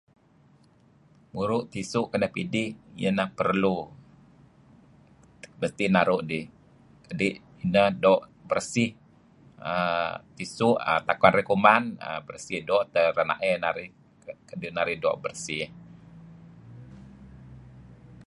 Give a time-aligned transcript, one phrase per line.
[1.33, 2.69] Muru' tisu' kenep idih.
[3.01, 3.77] Ieh ineh perlu.
[5.59, 6.45] Mesti naru' dih.
[7.07, 7.35] Kadi'
[7.73, 8.89] neh doo' beresih
[9.69, 10.15] aaa...
[10.37, 11.03] tisu' aaa...
[11.07, 12.59] tak arih kuman, aaa...
[12.69, 13.89] doo' teh rea'ey narih
[14.49, 15.65] kadi' narih doo' beresih.